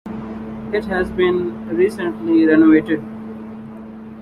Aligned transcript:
It 0.73 0.85
has 0.85 1.11
been 1.11 1.67
recently 1.77 2.47
renovated. 2.47 3.03